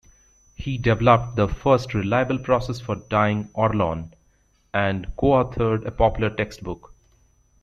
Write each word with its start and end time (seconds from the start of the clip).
He 0.55 0.79
developed 0.79 1.35
the 1.35 1.47
first 1.47 1.93
reliable 1.93 2.39
process 2.39 2.79
for 2.79 2.95
dyeing 2.95 3.49
Orlon 3.49 4.13
and 4.73 5.05
coauthored 5.15 5.85
a 5.85 5.91
popular 5.91 6.31
textbook. 6.31 6.91